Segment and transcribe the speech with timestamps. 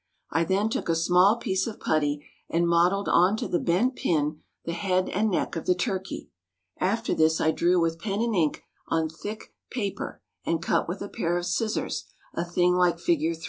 [0.31, 4.41] I then took a small piece of putty, and modelled on to the bent pin
[4.65, 6.31] the head and neck of the turkey.
[6.79, 11.07] After this I drew with pen and ink on thick paper, and cut with a
[11.07, 13.35] pair of scissors, a thing like Fig.